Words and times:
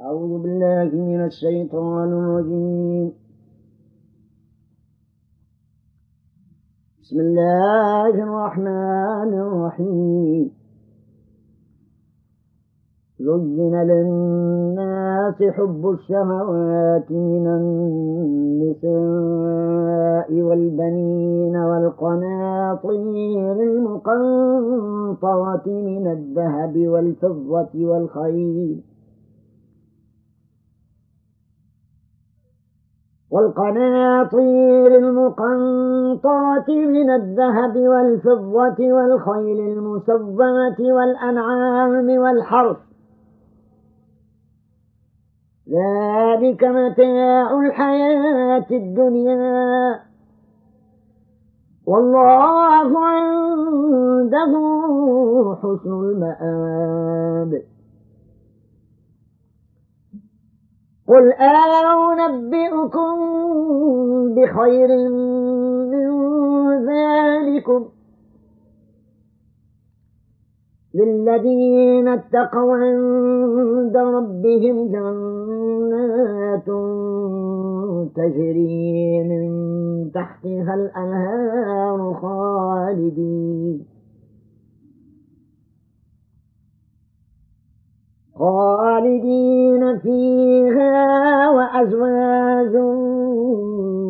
أعوذ 0.00 0.42
بالله 0.42 0.90
من 0.92 1.24
الشيطان 1.24 2.08
الرجيم. 2.12 3.12
بسم 7.00 7.20
الله 7.20 8.14
الرحمن 8.28 9.30
الرحيم. 9.44 10.50
زين 13.20 13.74
للناس 13.90 15.38
حب 15.42 15.90
الشهوات 15.90 17.12
من 17.12 17.46
النساء 18.66 20.32
والبنين 20.32 21.56
والقناطير 21.56 23.56
المقنطرة 23.70 25.66
من 25.66 26.06
الذهب 26.06 26.78
والفضة 26.78 27.72
والخيل. 27.74 28.95
والقناطير 33.30 34.96
المقنطرة 34.96 36.68
من 36.68 37.10
الذهب 37.10 37.76
والفضة 37.76 38.92
والخيل 38.92 39.60
المسومة 39.60 40.76
والأنعام 40.80 42.10
والحرث. 42.10 42.76
ذلك 45.68 46.64
متاع 46.64 47.60
الحياة 47.60 48.66
الدنيا. 48.70 50.00
والله 51.86 53.04
عنده 53.04 54.52
حسن 55.62 55.90
المآب. 55.90 57.62
قل 61.08 61.32
أنبئكم 62.26 63.16
بخير 64.34 64.88
من 65.90 66.08
ذلكم 66.86 67.84
للذين 70.94 72.08
اتقوا 72.08 72.76
عند 72.76 73.96
ربهم 73.96 74.88
جنات 74.88 76.66
تجري 78.16 79.22
من 79.22 79.46
تحتها 80.14 80.74
الأنهار 80.74 82.14
خالدين 82.14 83.95
خالدين 88.38 89.98
فيها 89.98 91.50
وأزواج 91.50 92.76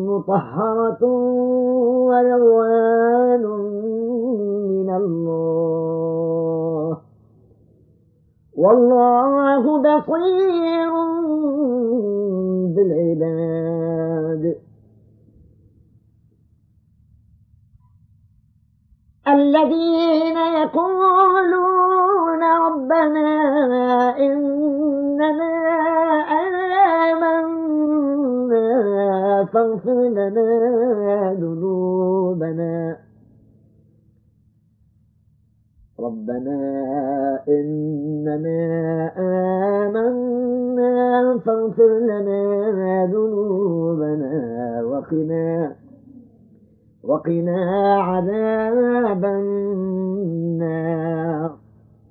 مطهرة 0.09 1.03
ورضوان 2.07 3.43
من 4.71 4.89
الله. 4.89 6.17
والله 8.57 9.63
بصير 9.77 10.91
بالعباد. 12.75 14.43
الذين 19.27 20.37
يقولون 20.61 22.26
ربنا 22.43 23.29
إننا 24.19 25.53
آمنا 27.11 28.65
فاغفر 29.53 29.99
لنا 30.09 30.49
ذنوبنا. 31.41 32.97
ربنا 35.99 36.59
إننا 37.49 38.61
آمنا 39.87 40.93
فاغفر 41.45 41.91
لنا 41.99 42.41
ذنوبنا 43.05 44.33
وقنا 44.83 45.75
وقنا 47.03 47.59
عذاب 48.01 49.25
النار. 49.25 50.27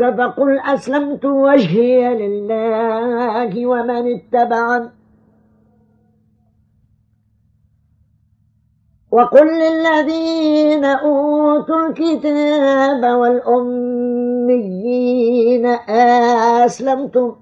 فقل 0.03 0.59
أسلمت 0.59 1.25
وجهي 1.25 2.28
لله 2.28 3.66
ومن 3.66 4.16
اتبعني. 4.16 4.89
وقل 9.11 9.47
للذين 9.47 10.85
أوتوا 10.85 11.88
الكتاب 11.88 13.03
والأميين 13.03 14.45
أسلمتم. 16.66 17.35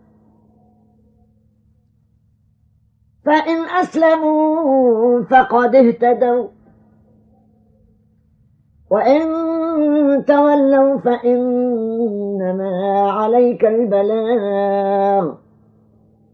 فإن 3.25 3.65
أسلموا 3.81 5.23
فقد 5.23 5.75
اهتدوا. 5.75 6.54
وإن 8.91 9.21
تولوا 10.25 10.97
فإنما 10.97 12.73
عليك 13.11 13.65
البلاغ. 13.65 15.33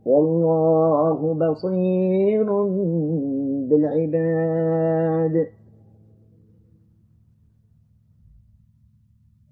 والله 0.05 1.33
بصير 1.33 2.63
بالعباد. 3.69 5.47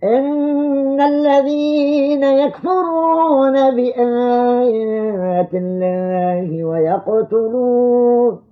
إن 0.04 1.02
الذين 1.02 2.24
يكفرون 2.24 3.76
بآيات 3.76 5.54
الله 5.54 6.64
ويقتلون 6.64 8.49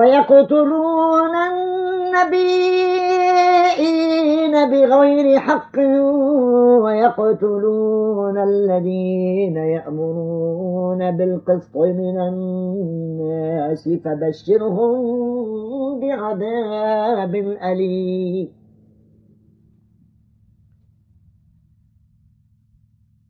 ويقتلون 0.00 1.34
النبيين 1.36 2.80
بغير 4.70 5.38
حق 5.38 5.76
يقتلون 6.88 8.38
الذين 8.38 9.56
يأمرون 9.56 11.16
بالقسط 11.16 11.76
من 11.76 12.20
الناس 12.20 13.88
فبشرهم 14.04 14.90
بعذاب 16.00 17.34
أليم. 17.72 18.59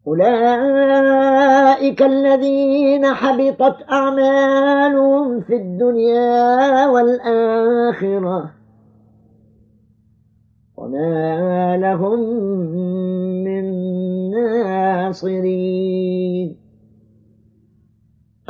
أولئك 0.07 2.03
الذين 2.03 3.07
حبطت 3.07 3.77
أعمالهم 3.93 5.41
في 5.41 5.57
الدنيا 5.57 6.87
والآخرة. 6.87 8.51
وما 10.77 11.77
لهم 11.77 12.21
من 13.45 13.65
ناصرين. 14.31 15.81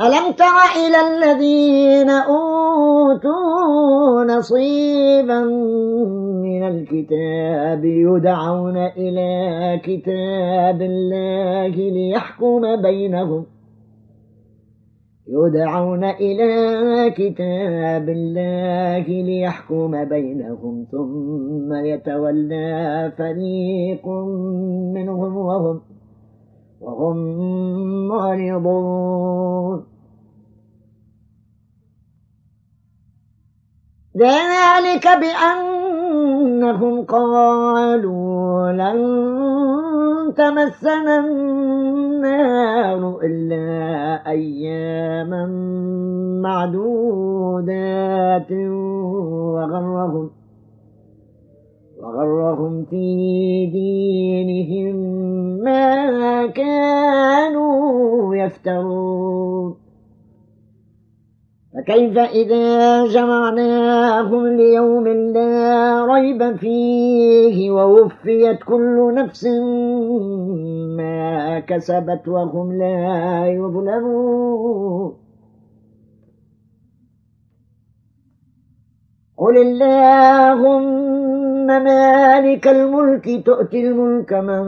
ألم 0.01 0.31
تر 0.31 0.57
إلى 0.75 0.99
الذين 1.07 2.09
أوتوا 2.09 3.61
نصيبا 4.23 4.90
من 4.90 4.90
الكتاب 6.91 7.85
يدعون 7.85 8.77
إلى 8.77 9.79
كتاب 9.83 10.81
الله 10.81 11.67
ليحكم 11.67 12.81
بينهم. 12.81 13.45
يدعون 15.27 16.03
إلى 16.03 16.51
كتاب 17.11 18.09
الله 18.09 19.05
ليحكم 19.07 20.05
بينهم 20.05 20.85
ثم 20.91 21.73
يتولى 21.73 23.11
فريق 23.17 24.07
منهم 24.95 25.37
وهم 25.37 25.81
وهم 26.81 27.17
معرضون. 28.07 29.85
ذلك 34.17 35.07
بأنهم 36.21 37.05
قالوا 37.05 38.71
لن 38.71 39.01
تمسنا 40.37 41.19
النار 41.19 43.19
إلا 43.23 44.29
أياما 44.29 45.45
معدودات 46.43 48.51
وغرهم 48.51 50.29
وغرهم 52.01 52.85
في 52.85 53.05
دينهم 53.73 54.95
ما 55.63 56.47
كانوا 56.47 58.35
يفترون. 58.35 59.80
فكيف 61.73 62.17
إذا 62.17 63.05
جمعناهم 63.07 64.47
ليوم 64.47 65.07
لا 65.07 66.05
ريب 66.05 66.55
فيه 66.55 67.71
ووفيت 67.71 68.63
كل 68.63 69.13
نفس 69.15 69.45
ما 70.97 71.59
كسبت 71.59 72.27
وهم 72.27 72.73
لا 72.77 73.45
يظلمون. 73.47 75.13
قل 79.37 79.57
اللهم 79.57 81.40
مالك 81.67 82.67
الملك 82.67 83.45
تؤتي 83.45 83.87
الملك 83.87 84.33
من 84.33 84.63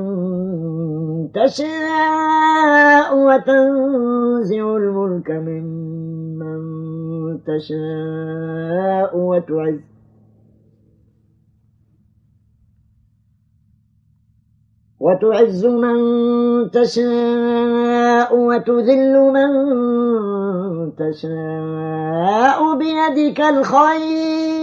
تشاء 1.32 3.10
وتنزع 3.18 4.76
الملك 4.78 5.32
ممن 5.32 6.62
تشاء 7.44 9.18
وتعز. 9.18 9.80
وتعز 15.00 15.66
من 15.66 15.98
تشاء 16.72 18.38
وتذل 18.38 19.16
من 19.36 19.52
تشاء 20.96 22.60
بيدك 22.78 23.40
الخير. 23.42 24.63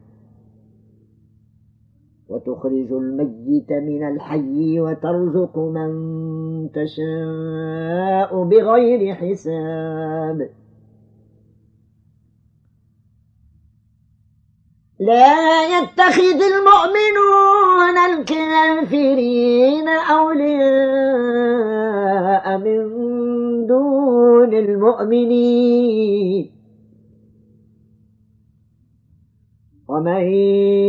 وتخرج 2.31 2.91
الميت 2.91 3.71
من 3.71 4.07
الحي 4.07 4.79
وترزق 4.79 5.57
من 5.57 5.91
تشاء 6.71 8.43
بغير 8.43 9.15
حساب. 9.15 10.49
لا 14.99 15.63
يتخذ 15.77 16.39
المؤمنون 16.53 17.97
الكافرين 18.11 19.87
أولياء 19.87 20.57
من 22.57 22.81
دون 23.67 24.53
المؤمنين. 24.53 26.50
ومن 29.91 30.23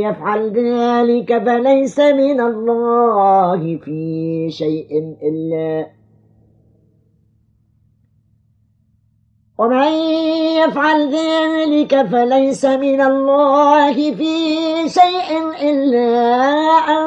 يفعل 0.06 0.40
ذلك 0.54 1.38
فليس 1.46 1.98
من 1.98 2.40
الله 2.40 3.76
في 3.76 4.46
شيء 4.50 5.16
إلا 5.22 5.86
ومن 9.58 9.92
يفعل 10.62 11.14
ذلك 11.14 12.06
فليس 12.06 12.64
من 12.64 13.00
الله 13.00 13.94
في 14.14 14.34
شيء 14.88 15.38
إلا 15.70 16.08
أن 16.94 17.06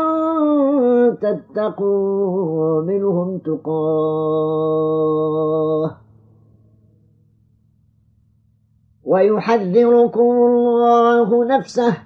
تتقوا 1.23 2.81
منهم 2.81 3.37
تقاه 3.37 4.85
ويحذركم 9.05 10.21
الله 10.21 11.45
نفسه 11.45 11.97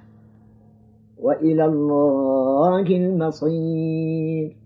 وإلى 1.18 1.64
الله 1.64 2.80
المصير. 2.80 4.56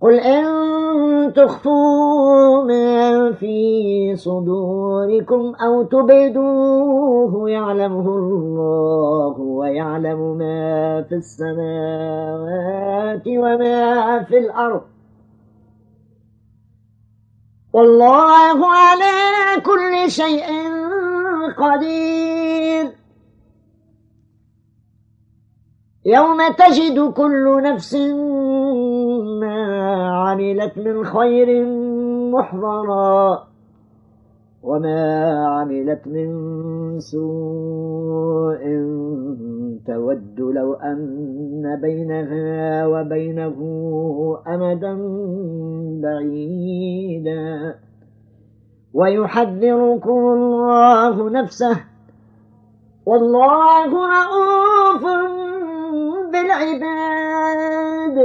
قل 0.00 0.14
إن 0.14 0.46
تخفوا 1.32 2.64
ما 2.64 3.32
في 3.32 4.16
صدوركم 4.16 5.54
أو 5.54 5.82
تبدوه 5.82 7.50
يعلمه 7.50 8.08
الله 8.18 9.40
ويعلم 9.40 10.36
ما 10.38 11.02
في 11.02 11.14
السماوات 11.14 11.62
وما 13.28 14.22
في 14.22 14.38
الأرض. 14.38 14.95
والله 17.76 18.66
على 18.66 19.60
كل 19.60 20.10
شيء 20.10 20.46
قدير. 21.58 22.92
يوم 26.04 26.48
تجد 26.48 27.12
كل 27.12 27.62
نفس 27.62 27.94
ما 29.40 29.60
عملت 30.08 30.78
من 30.78 31.04
خير 31.04 31.64
محضرا. 32.32 33.48
وما 34.66 35.00
عملت 35.46 36.06
من 36.06 36.30
سوء 37.00 38.62
تود 39.86 40.40
لو 40.40 40.74
أن 40.74 41.78
بينها 41.82 42.86
وبينه 42.86 43.58
أمدا 44.46 44.94
بعيدا 46.02 47.74
ويحذركم 48.94 50.18
الله 50.36 51.30
نفسه 51.30 51.84
والله 53.06 53.90
رؤوف 54.18 55.04
بالعباد 56.32 58.18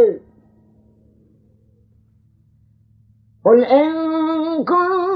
قل 3.45 3.63
إن 3.63 3.91
كنتم 4.63 5.10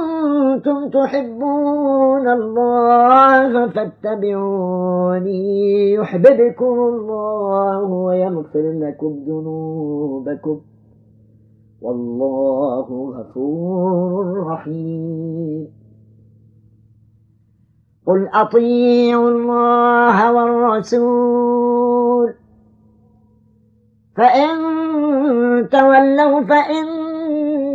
تحبون 0.93 2.29
الله 2.29 3.67
فاتبعوني 3.67 5.41
يحببكم 5.91 6.65
الله 6.65 7.83
ويغفر 7.83 8.55
لكم 8.55 9.19
ذنوبكم. 9.27 10.61
والله 11.81 13.13
غفور 13.17 14.47
رحيم. 14.47 15.67
قل 18.07 18.29
أطيعوا 18.33 19.29
الله 19.29 20.33
والرسول. 20.33 22.33
فإن 24.17 24.49
تولوا 25.69 26.41
فإن 26.41 27.04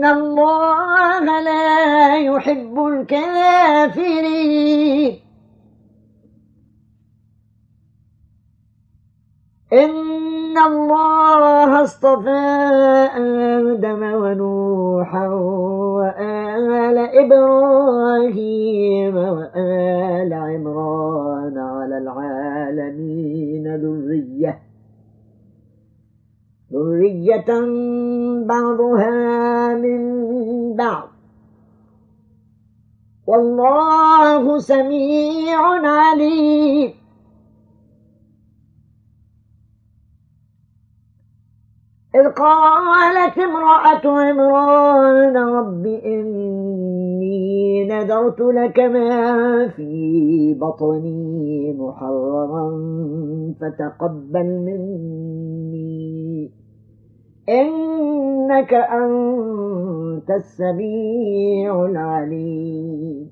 الله 0.05 1.41
لا 1.41 2.17
يحب 2.17 2.87
الكافرين. 2.87 4.41
إن 9.73 10.59
الله 10.59 11.83
اصطفى 11.83 13.09
آدم 13.17 14.03
ونوحا 14.03 15.29
وآل 15.99 16.99
إبراهيم 16.99 19.17
وآل 19.17 20.33
عمران 20.33 21.59
على 21.59 21.99
العالمين 21.99 23.77
ذرية. 23.77 24.60
ذرية 26.73 27.51
بعضها 28.47 29.75
من 29.75 30.01
بعض 30.77 31.09
والله 33.27 34.59
سميع 34.59 35.61
عليم 35.89 36.93
إذ 42.15 42.29
قالت 42.29 43.39
امرأة 43.39 44.05
عمران 44.05 45.37
رب 45.37 45.87
إني 45.87 47.85
نذرت 47.85 48.41
لك 48.41 48.79
ما 48.79 49.69
في 49.69 50.55
بطني 50.55 51.73
محررا 51.73 52.71
فتقبل 53.61 54.47
مني 54.67 56.60
إنك 57.49 58.75
أنت 58.75 60.31
السميع 60.31 61.85
العليم. 61.85 63.31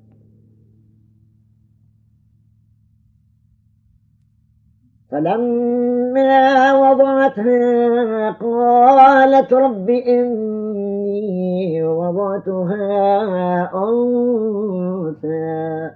فلما 5.10 6.74
وضعتها 6.74 8.30
قالت 8.30 9.52
رب 9.52 9.90
إني 9.90 11.84
وضعتها 11.84 13.70
أنثى. 13.74 15.90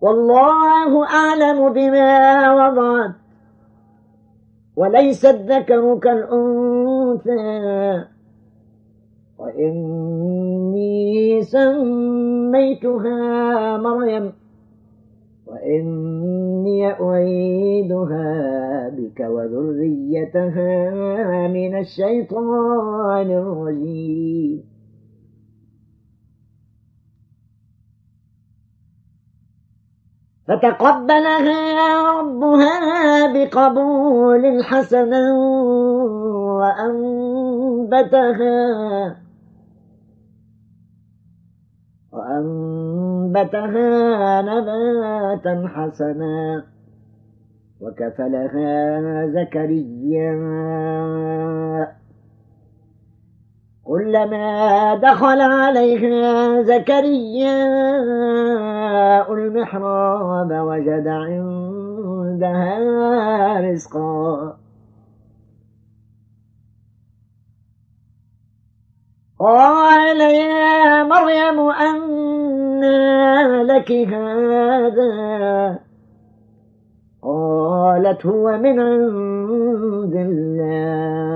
والله 0.00 1.06
أعلم 1.06 1.72
بما 1.72 2.54
وضعت. 2.54 3.21
وليس 4.76 5.26
الذكر 5.26 5.98
كالأنثى. 5.98 8.04
وإني 9.38 11.42
سميتها 11.42 13.16
مريم. 13.76 14.32
وإني 15.46 16.86
أعيدها 16.86 18.88
بك 18.88 19.20
وذريتها 19.20 20.90
من 21.48 21.78
الشيطان 21.78 23.30
الرجيم. 23.30 24.71
فتقبلها 30.48 31.60
ربها 32.20 33.32
بقبول 33.32 34.64
حسن 34.64 35.12
وأنبتها 37.42 38.56
وأنبتها 42.12 43.88
نباتا 44.42 45.68
حسنا 45.74 46.64
وكفلها 47.80 49.26
زكريا 49.26 50.32
كلما 53.84 54.94
دخل 54.94 55.40
عليها 55.40 56.62
زكريا 56.62 57.62
المحراب 59.32 60.50
وجد 60.52 61.08
عندها 61.08 62.80
رزقا. 63.60 64.56
قال 69.38 70.20
يا 70.20 71.02
مريم 71.02 71.70
أنى 71.70 73.62
لك 73.62 73.92
هذا؟ 73.92 75.78
قالت 77.22 78.26
هو 78.26 78.58
من 78.58 78.80
عند 78.80 80.14
الله. 80.14 81.32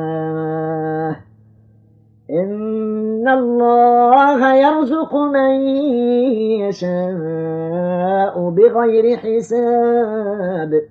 إن 2.30 3.28
الله 3.28 4.54
يرزق 4.54 5.14
من 5.16 5.61
يشاء 6.66 8.50
بغير 8.50 9.16
حساب. 9.16 10.88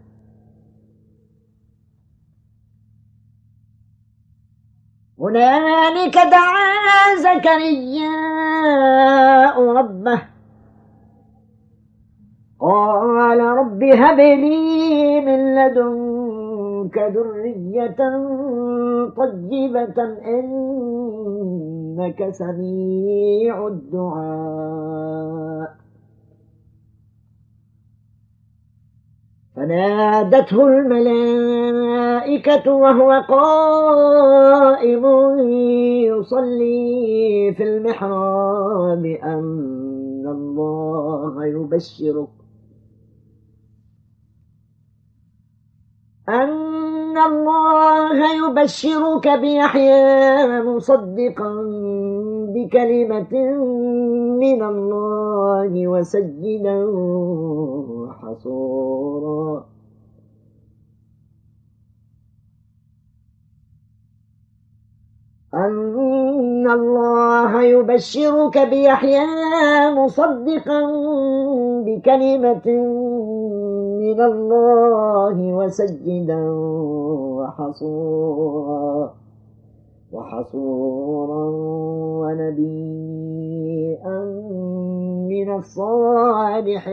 هنالك 5.20 6.18
دعا 6.18 7.15
زكرياء 7.20 8.06
ربه. 9.62 10.22
قال 12.60 13.39
رب 13.39 13.84
هب 13.84 14.20
لي 14.20 15.22
من 15.22 15.56
لدنك 15.56 16.45
ذرية 16.98 17.96
طيبة 19.18 20.04
إنك 20.25 22.30
سميع 22.30 23.68
الدعاء. 23.68 25.75
فنادته 29.56 30.68
الملائكة 30.68 32.74
وهو 32.74 33.12
قائم 33.30 35.06
يصلي 36.06 37.54
في 37.58 37.63
المحراب 37.63 39.06
أن 39.06 40.24
الله 40.27 41.46
يبشرك. 41.46 42.27
أن 46.30 46.75
الله 47.17 48.17
يبشرك 48.48 49.27
بيحيى 49.27 50.62
مصدقا 50.62 51.51
بكلمة 52.53 53.34
من 54.39 54.63
الله 54.63 55.88
وسيدا 55.88 56.77
حصورا 58.22 59.65
أن 65.56 66.68
الله 66.72 67.62
يبشرك 67.64 68.58
بيحيى 68.58 69.26
مصدقا 69.96 70.82
بكلمة 71.86 72.68
من 74.00 74.22
الله 74.22 75.38
وسيدا 75.54 76.42
وحصورا 77.40 79.14
وحصورا 80.14 81.46
ونبيا 82.22 84.20
من 85.30 85.56
الصالحين. 85.56 86.86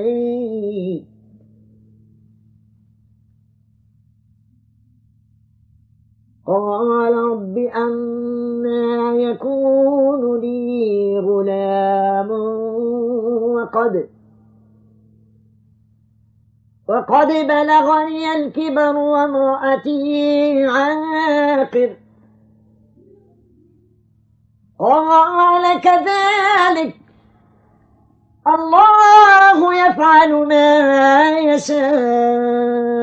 قال 6.46 7.14
رب 7.14 7.58
أنا 7.58 9.12
يكون 9.14 10.40
لي 10.40 11.18
غلام 11.18 12.30
وقد 13.54 14.08
وقد 16.88 17.26
بلغني 17.26 18.34
الكبر 18.34 18.96
وامرأتي 18.96 20.66
عاقر. 20.66 21.96
قال 24.78 25.80
كذلك. 25.80 26.96
الله 28.46 29.74
يفعل 29.74 30.46
ما 30.46 31.30
يشاء. 31.38 33.02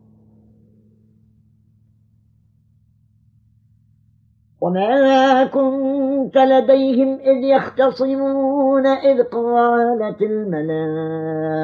وما 4.61 5.43
كنت 5.43 6.37
لديهم 6.37 7.19
إذ 7.19 7.43
يختصمون 7.43 8.87
إذ 8.87 9.23
قالت 9.23 10.21
الملائكة 10.21 11.57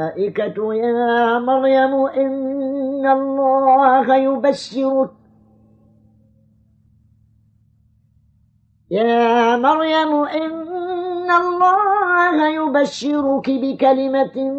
يا 0.74 1.40
مريم 1.40 2.06
إن 2.06 3.08
الله 3.08 4.16
يبشرك. 4.16 5.10
يا 8.92 9.56
مريم 9.58 10.14
إن 10.24 11.32
الله 11.32 12.48
يبشرك 12.48 13.50
بكلمة 13.50 14.52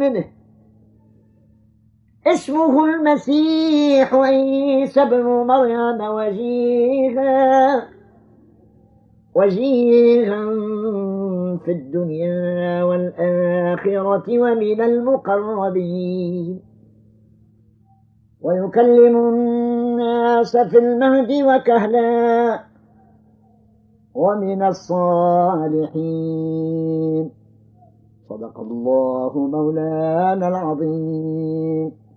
منه. 0.00 0.37
اسمه 2.32 2.84
المسيح 2.84 4.14
عيسى 4.14 5.04
بن 5.04 5.22
مريم 5.22 6.00
وجيها 6.00 7.88
وجيها 9.34 10.44
في 11.64 11.72
الدنيا 11.72 12.82
والآخرة 12.84 14.38
ومن 14.38 14.80
المقربين. 14.80 16.60
ويكلم 18.40 19.16
الناس 19.16 20.56
في 20.56 20.78
المهد 20.78 21.30
وكهلا 21.32 22.64
ومن 24.14 24.62
الصالحين. 24.62 25.88
صدق 28.28 28.60
الله 28.60 29.32
مولانا 29.38 30.48
العظيم. 30.48 32.07